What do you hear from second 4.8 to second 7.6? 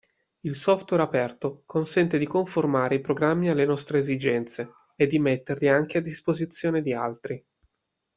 e di metterli anche a disposizione di altri.